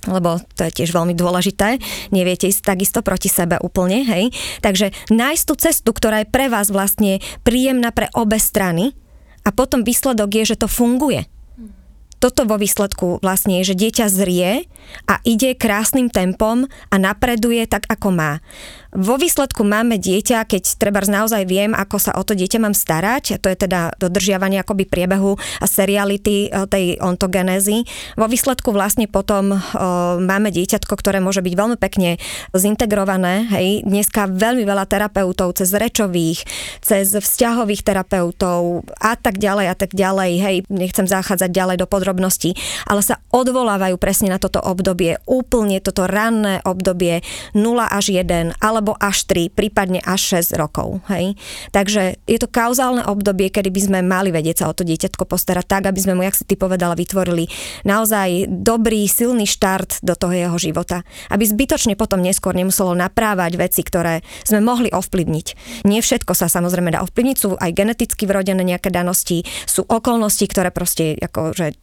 [0.07, 1.77] lebo to je tiež veľmi dôležité,
[2.13, 4.33] neviete ísť takisto proti sebe úplne, hej.
[4.61, 8.93] Takže nájsť tú cestu, ktorá je pre vás vlastne príjemná pre obe strany
[9.45, 11.29] a potom výsledok je, že to funguje.
[12.15, 14.65] Toto vo výsledku vlastne je, že dieťa zrie
[15.05, 18.31] a ide krásnym tempom a napreduje tak, ako má.
[18.95, 23.43] Vo výsledku máme dieťa, keď treba naozaj viem, ako sa o to dieťa mám starať,
[23.43, 27.83] to je teda dodržiavanie akoby priebehu a seriality e, tej ontogenézy.
[28.15, 32.15] Vo výsledku vlastne potom o, e, máme dieťatko, ktoré môže byť veľmi pekne
[32.55, 33.51] zintegrované.
[33.51, 33.83] Hej.
[33.83, 36.47] Dneska veľmi veľa terapeutov cez rečových,
[36.79, 40.31] cez vzťahových terapeutov a tak ďalej a tak ďalej.
[40.39, 42.55] Hej, nechcem zachádzať ďalej do podrobností,
[42.87, 48.84] ale sa odvolávajú presne na toto obdobie, úplne toto ranné obdobie 0 až 1, alebo
[48.85, 51.01] alebo až 3, prípadne až 6 rokov.
[51.09, 51.33] Hej?
[51.73, 55.65] Takže je to kauzálne obdobie, kedy by sme mali vedieť sa o to dieťatko postarať
[55.65, 57.49] tak, aby sme mu, jak si ty povedala, vytvorili
[57.81, 61.01] naozaj dobrý, silný štart do toho jeho života.
[61.33, 65.81] Aby zbytočne potom neskôr nemuselo naprávať veci, ktoré sme mohli ovplyvniť.
[65.89, 70.69] Nie všetko sa samozrejme dá ovplyvniť, sú aj geneticky vrodené nejaké danosti, sú okolnosti, ktoré
[70.69, 71.73] proste, ako, že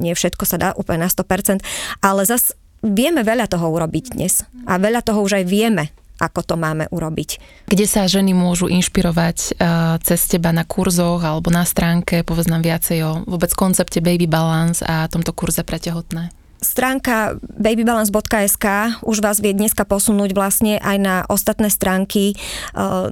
[0.00, 1.60] nie všetko sa dá úplne na 100%,
[2.00, 6.54] ale zas vieme veľa toho urobiť dnes a veľa toho už aj vieme ako to
[6.58, 7.30] máme urobiť.
[7.70, 12.66] Kde sa ženy môžu inšpirovať uh, cez teba na kurzoch alebo na stránke, povedz nám
[12.66, 16.34] viacej o vôbec koncepte Baby Balance a tomto kurze pre tehotné?
[16.58, 18.66] Stránka babybalance.sk
[19.06, 22.36] už vás vie dneska posunúť vlastne aj na ostatné stránky e,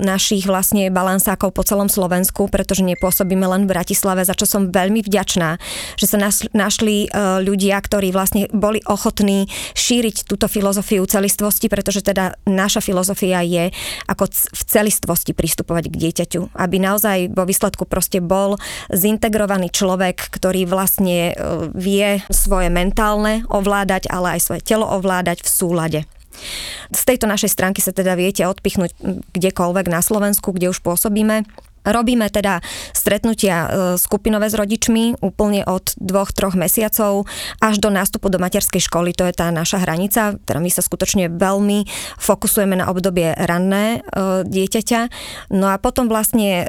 [0.02, 5.02] našich vlastne balansákov po celom Slovensku, pretože nepôsobíme len v Bratislave, za čo som veľmi
[5.06, 5.58] vďačná,
[5.94, 6.18] že sa
[6.54, 7.08] našli e,
[7.42, 9.46] ľudia, ktorí vlastne boli ochotní
[9.78, 13.70] šíriť túto filozofiu celistvosti, pretože teda naša filozofia je
[14.10, 18.58] ako v celistvosti pristupovať k dieťaťu, aby naozaj vo výsledku proste bol
[18.90, 21.34] zintegrovaný človek, ktorý vlastne e,
[21.74, 26.00] vie svoje mentálne ovládať, ale aj svoje telo ovládať v súlade.
[26.92, 28.92] Z tejto našej stránky sa teda viete odpichnúť
[29.32, 31.48] kdekoľvek na Slovensku, kde už pôsobíme
[31.86, 32.58] Robíme teda
[32.90, 37.30] stretnutia e, skupinové s rodičmi úplne od dvoch, troch mesiacov
[37.62, 39.14] až do nástupu do materskej školy.
[39.14, 41.86] To je tá naša hranica, teda my sa skutočne veľmi
[42.18, 45.00] fokusujeme na obdobie ranné e, dieťaťa.
[45.54, 46.66] No a potom vlastne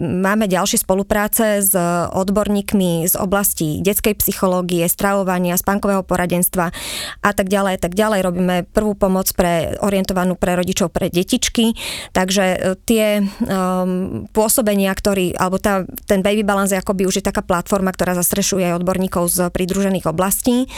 [0.00, 1.72] máme ďalšie spolupráce s
[2.10, 6.72] odborníkmi z oblasti detskej psychológie, stravovania, spánkového poradenstva
[7.20, 8.20] a tak ďalej, tak ďalej.
[8.24, 11.76] Robíme prvú pomoc pre orientovanú pre rodičov pre detičky,
[12.16, 13.04] takže e, tie
[13.44, 14.24] um,
[14.54, 18.78] pôsobenia, ktorý, alebo tá, ten Baby Balance akoby už je taká platforma, ktorá zastrešuje aj
[18.78, 20.70] odborníkov z pridružených oblastí.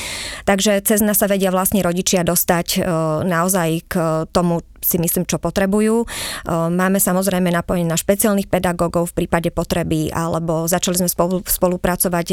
[0.49, 2.89] Takže cez nás sa vedia vlastne rodičia dostať e,
[3.29, 6.07] naozaj k tomu, si myslím, čo potrebujú.
[6.47, 12.27] Máme samozrejme napojenie na špeciálnych pedagógov v prípade potreby, alebo začali sme spolu, spolupracovať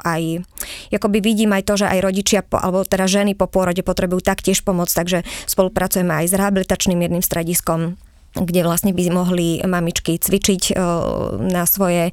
[0.00, 0.22] aj,
[0.88, 4.88] akoby vidím aj to, že aj rodičia, alebo teda ženy po pôrode potrebujú taktiež pomoc,
[4.88, 8.00] takže spolupracujeme aj s rehabilitačným jedným strediskom
[8.38, 10.74] kde vlastne by mohli mamičky cvičiť e,
[11.50, 12.12] na svoje e,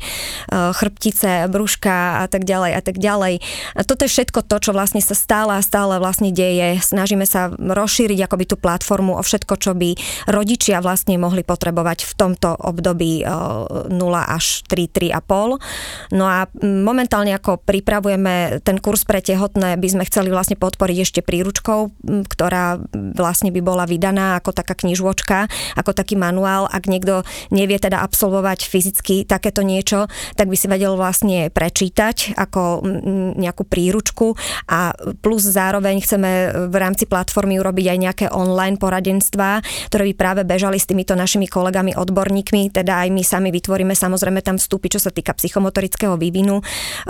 [0.50, 3.38] chrbtice, brúška a tak ďalej a tak ďalej.
[3.78, 6.82] A toto je všetko to, čo vlastne sa stále a stále vlastne deje.
[6.82, 9.94] Snažíme sa rozšíriť akoby tú platformu o všetko, čo by
[10.26, 16.18] rodičia vlastne mohli potrebovať v tomto období 0 e, až 3, 3,5.
[16.18, 21.22] No a momentálne ako pripravujeme ten kurz pre tehotné, by sme chceli vlastne podporiť ešte
[21.22, 21.94] príručkou,
[22.26, 22.82] ktorá
[23.14, 25.46] vlastne by bola vydaná ako taká knižočka,
[25.78, 30.08] ako tak taký manuál, ak niekto nevie teda absolvovať fyzicky takéto niečo,
[30.40, 32.88] tak by si vedel vlastne prečítať ako
[33.36, 34.40] nejakú príručku
[34.72, 36.32] a plus zároveň chceme
[36.72, 39.60] v rámci platformy urobiť aj nejaké online poradenstvá,
[39.92, 44.40] ktoré by práve bežali s týmito našimi kolegami odborníkmi, teda aj my sami vytvoríme samozrejme
[44.40, 46.64] tam vstupy, čo sa týka psychomotorického vývinu.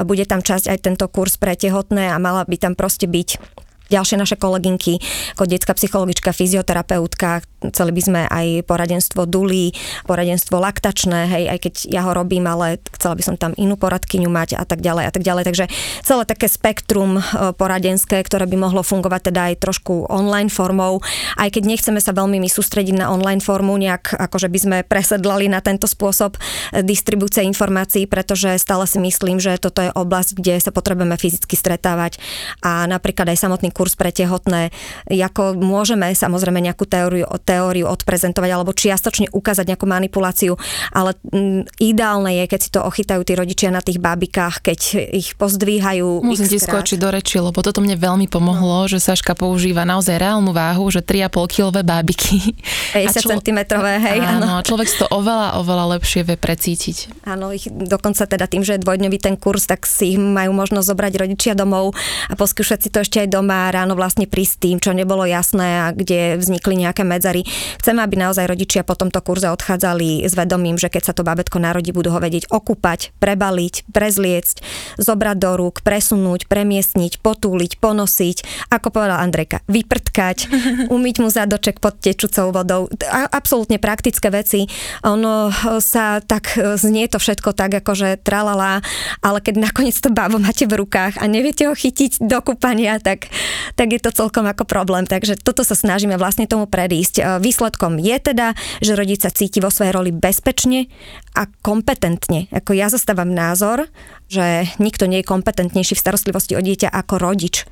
[0.09, 4.19] Bude tam časť aj tento kurz pre tehotné a mala by tam proste byť ďalšie
[4.19, 4.99] naše kolegynky,
[5.35, 9.73] ako detská psychologička, fyzioterapeutka, chceli by sme aj poradenstvo dulí,
[10.05, 14.29] poradenstvo laktačné, hej, aj keď ja ho robím, ale chcela by som tam inú poradkyňu
[14.29, 15.43] mať a tak ďalej a tak ďalej.
[15.49, 15.65] Takže
[16.05, 17.21] celé také spektrum e,
[17.57, 21.01] poradenské, ktoré by mohlo fungovať teda aj trošku online formou,
[21.41, 25.49] aj keď nechceme sa veľmi my sústrediť na online formu, nejak akože by sme presedlali
[25.49, 30.61] na tento spôsob e, distribúcie informácií, pretože stále si myslím, že toto je oblasť, kde
[30.61, 32.21] sa potrebujeme fyzicky stretávať
[32.61, 34.69] a napríklad aj samotný kurz pre tehotné,
[35.09, 40.59] ako môžeme samozrejme nejakú teóriu, teóriu odprezentovať alebo čiastočne ukázať nejakú manipuláciu,
[40.91, 44.79] ale mm, ideálne je, keď si to ochytajú tí rodičia na tých bábikách, keď
[45.15, 46.27] ich pozdvíhajú.
[46.27, 48.89] Musím ti skočiť do reči, lebo toto mne veľmi pomohlo, no.
[48.91, 52.51] že Saška používa naozaj reálnu váhu, že 3,5 kilové bábiky.
[52.97, 53.29] 50 člo...
[53.39, 54.59] cm, hej, áno.
[54.59, 54.65] áno.
[54.65, 57.23] človek si to oveľa, oveľa lepšie vie precítiť.
[57.23, 60.87] Áno, ich dokonca teda tým, že je dvojdňový ten kurz, tak si ich majú možnosť
[60.89, 61.93] zobrať rodičia domov
[62.27, 65.93] a poskúšať si to ešte aj doma ráno vlastne prísť tým, čo nebolo jasné a
[65.93, 67.36] kde vznikli nejaké medzery.
[67.81, 71.61] Chceme, aby naozaj rodičia po tomto kurze odchádzali s vedomím, že keď sa to babetko
[71.61, 74.55] narodí, budú ho vedieť okúpať, prebaliť, prezliecť,
[74.97, 80.49] zobrať do rúk, presunúť, premiestniť, potúliť, ponosiť, ako povedala Andrejka, vyprtkať,
[80.95, 82.89] umyť mu zadoček pod tečúcou vodou.
[83.11, 84.65] Absolútne praktické veci.
[85.05, 88.81] Ono sa tak znie to všetko tak, akože tralala,
[89.21, 93.29] ale keď nakoniec to bábo máte v rukách a neviete ho chytiť do kúpania, tak
[93.75, 95.05] tak je to celkom ako problém.
[95.05, 97.21] Takže toto sa snažíme vlastne tomu predísť.
[97.27, 100.87] E, výsledkom je teda, že rodič sa cíti vo svojej roli bezpečne
[101.35, 102.47] a kompetentne.
[102.55, 103.91] Ako ja zastávam názor,
[104.31, 107.67] že nikto nie je kompetentnejší v starostlivosti o dieťa ako rodič.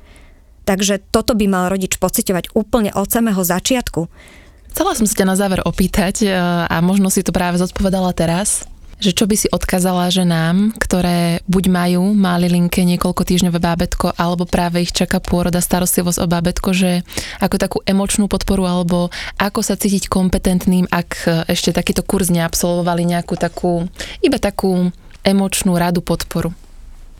[0.68, 4.10] Takže toto by mal rodič pociťovať úplne od samého začiatku.
[4.74, 6.28] Chcela som sa ťa na záver opýtať e,
[6.68, 11.64] a možno si to práve zodpovedala teraz že čo by si odkazala ženám, ktoré buď
[11.68, 17.04] majú malé linke niekoľko týždňové bábetko, alebo práve ich čaká pôroda, starostlivosť o bábetko, že
[17.40, 23.36] ako takú emočnú podporu, alebo ako sa cítiť kompetentným, ak ešte takýto kurz neabsolvovali nejakú
[23.36, 23.84] takú,
[24.24, 24.88] iba takú
[25.26, 26.54] emočnú radu, podporu.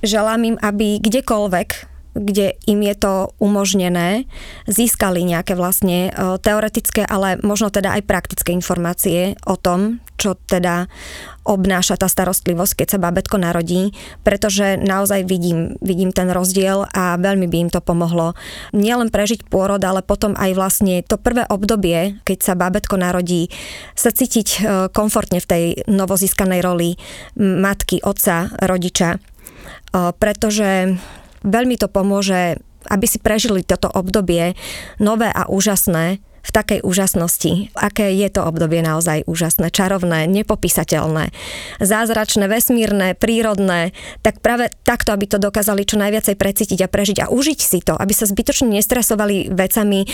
[0.06, 4.24] Želám im, aby kdekoľvek kde im je to umožnené,
[4.64, 10.88] získali nejaké vlastne e, teoretické, ale možno teda aj praktické informácie o tom, čo teda
[11.46, 13.94] obnáša tá starostlivosť, keď sa babetko narodí,
[14.26, 18.34] pretože naozaj vidím, vidím ten rozdiel a veľmi by im to pomohlo.
[18.74, 23.48] Nielen prežiť pôrod, ale potom aj vlastne to prvé obdobie, keď sa babetko narodí,
[23.94, 24.58] sa cítiť e,
[24.90, 26.98] komfortne v tej novozískanej roli
[27.38, 29.16] matky, otca, rodiča.
[29.16, 29.18] E,
[30.18, 30.98] pretože
[31.46, 32.58] veľmi to pomôže,
[32.90, 34.58] aby si prežili toto obdobie
[34.98, 41.34] nové a úžasné, v takej úžasnosti, aké je to obdobie naozaj úžasné, čarovné, nepopísateľné,
[41.82, 43.90] zázračné, vesmírne, prírodné,
[44.22, 47.98] tak práve takto, aby to dokázali čo najviacej precítiť a prežiť a užiť si to,
[47.98, 50.08] aby sa zbytočne nestresovali vecami, e,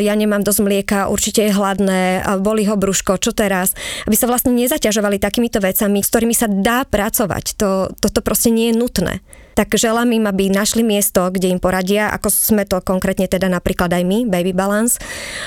[0.00, 3.76] ja nemám dosť mlieka, určite je hladné, boli ho brúško, čo teraz,
[4.08, 7.60] aby sa vlastne nezaťažovali takýmito vecami, s ktorými sa dá pracovať.
[7.60, 9.20] To, toto proste nie je nutné
[9.54, 13.94] tak želám im, aby našli miesto, kde im poradia, ako sme to konkrétne teda napríklad
[13.94, 14.98] aj my, Baby Balance,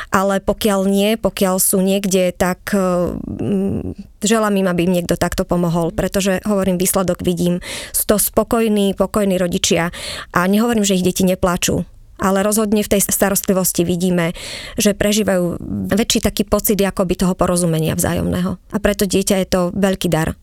[0.09, 3.93] ale pokiaľ nie, pokiaľ sú niekde, tak mm,
[4.23, 7.59] želám im, aby im niekto takto pomohol, pretože hovorím, výsledok vidím,
[7.91, 9.91] sú to spokojní, pokojní rodičia.
[10.31, 11.83] A nehovorím, že ich deti neplačú,
[12.17, 14.33] ale rozhodne v tej starostlivosti vidíme,
[14.79, 15.61] že prežívajú
[15.93, 18.57] väčší taký pocit akoby toho porozumenia vzájomného.
[18.73, 20.33] A preto dieťa je to veľký dar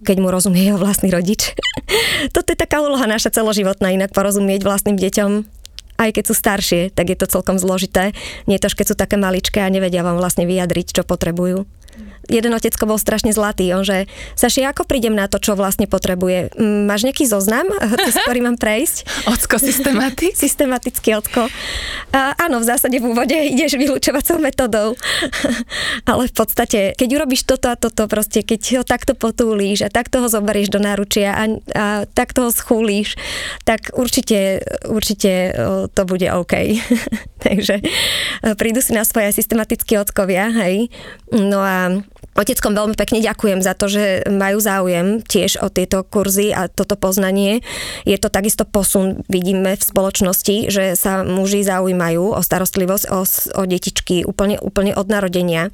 [0.00, 1.52] keď mu rozumie jeho vlastný rodič.
[2.34, 5.60] Toto je taká úloha naša celoživotná, inak porozumieť vlastným deťom
[6.00, 8.16] aj keď sú staršie, tak je to celkom zložité.
[8.48, 11.68] Nie to, keď sú také maličké a nevedia vám vlastne vyjadriť, čo potrebujú
[12.30, 14.06] jeden otecko bol strašne zlatý, on že
[14.38, 16.54] Saši, ako prídem na to, čo vlastne potrebuje?
[16.86, 17.66] Máš nejaký zoznam,
[18.12, 19.26] s ktorý mám prejsť?
[19.26, 20.32] Ocko systematik?
[20.44, 21.50] Systematický ocko.
[22.14, 24.94] A, áno, v zásade v úvode ideš vylúčovacou metodou.
[26.06, 30.22] Ale v podstate, keď urobíš toto a toto, proste keď ho takto potúlíš a takto
[30.22, 33.18] ho zoberieš do náručia a, a takto ho schúlíš,
[33.66, 35.54] tak určite, určite
[35.92, 36.78] to bude OK.
[37.40, 37.80] Takže
[38.60, 40.92] prídu si na svoje systematické ockovia, hej.
[41.32, 41.79] No a
[42.30, 46.94] Oteckom veľmi pekne ďakujem za to, že majú záujem tiež o tieto kurzy a toto
[46.94, 47.60] poznanie.
[48.08, 53.20] Je to takisto posun, vidíme v spoločnosti, že sa muži zaujímajú o starostlivosť, o,
[53.60, 55.68] o detičky úplne, úplne od narodenia.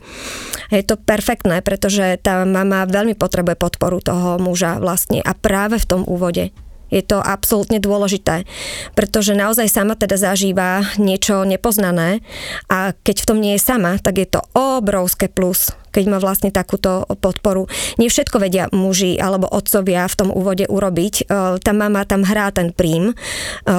[0.73, 5.87] Je to perfektné, pretože tá mama veľmi potrebuje podporu toho muža vlastne a práve v
[5.87, 6.51] tom úvode.
[6.91, 8.47] Je to absolútne dôležité,
[8.95, 12.23] pretože naozaj sama teda zažíva niečo nepoznané
[12.71, 16.55] a keď v tom nie je sama, tak je to obrovské plus, keď má vlastne
[16.55, 17.67] takúto podporu.
[17.99, 21.15] Nie všetko vedia muži alebo otcovia v tom úvode urobiť.
[21.15, 21.25] E,
[21.59, 23.15] tá mama tam hrá ten prím, e,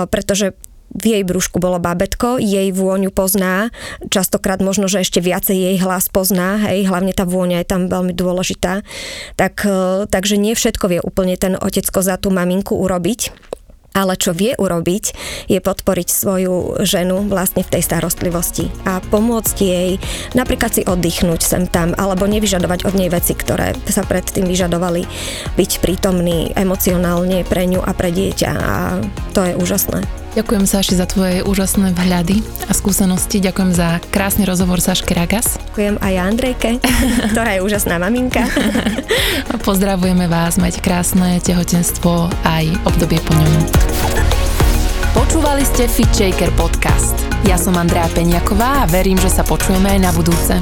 [0.09, 0.57] pretože
[0.93, 3.69] v jej brúšku bolo babetko, jej vôňu pozná,
[4.07, 8.15] častokrát možno, že ešte viacej jej hlas pozná, hej, hlavne tá vôňa je tam veľmi
[8.15, 8.81] dôležitá.
[9.35, 13.35] Tak, e, takže nie všetko vie úplne ten otecko za tú maminku urobiť,
[13.97, 15.05] ale čo vie urobiť,
[15.49, 19.97] je podporiť svoju ženu vlastne v tej starostlivosti a pomôcť jej
[20.37, 25.01] napríklad si oddychnúť sem tam, alebo nevyžadovať od nej veci, ktoré sa predtým vyžadovali,
[25.57, 29.01] byť prítomný emocionálne pre ňu a pre dieťa a
[29.33, 30.26] to je úžasné.
[30.37, 33.41] Ďakujem Saši za tvoje úžasné vhľady a skúsenosti.
[33.41, 35.57] Ďakujem za krásny rozhovor Saške Ragas.
[35.73, 36.69] Ďakujem aj Andrejke,
[37.33, 38.45] ktorá je úžasná maminka.
[39.49, 43.65] A pozdravujeme vás, majte krásne tehotenstvo aj obdobie po ňom.
[45.17, 47.17] Počúvali ste Fit Shaker podcast.
[47.49, 50.53] Ja som Andrea Peňaková a verím, že sa počujeme aj na budúce.